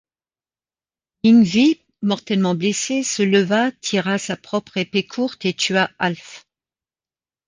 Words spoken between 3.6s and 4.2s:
tira